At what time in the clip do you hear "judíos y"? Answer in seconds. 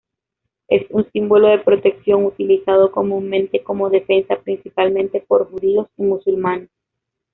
5.51-6.01